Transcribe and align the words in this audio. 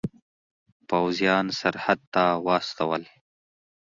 پوځیان 0.89 1.45
سرحد 1.59 1.99
ته 2.13 2.23
واستول. 2.45 3.03